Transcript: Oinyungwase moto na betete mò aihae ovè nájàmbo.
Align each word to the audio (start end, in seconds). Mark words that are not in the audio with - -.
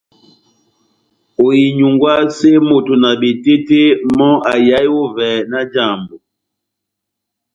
Oinyungwase 1.45 2.49
moto 2.69 2.93
na 3.01 3.09
betete 3.19 3.81
mò 4.17 4.29
aihae 4.53 4.89
ovè 5.03 5.29
nájàmbo. 5.51 6.15